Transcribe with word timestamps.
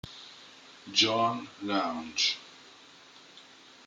John 0.91 1.45
Lounge 1.61 2.41